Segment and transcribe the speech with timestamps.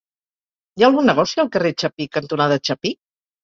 [0.79, 2.97] Hi ha algun negoci al carrer Chapí cantonada Chapí?